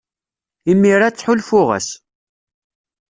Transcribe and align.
Imir-a, 0.71 1.09
ttḥulfuɣ-as. 1.11 1.87